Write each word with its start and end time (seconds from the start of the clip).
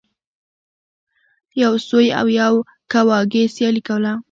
یو 1.61 1.73
سوی 1.87 2.07
او 2.19 2.27
یو 2.41 2.53
کواګې 2.91 3.43
سیالي 3.55 3.81
کوله. 3.87 4.13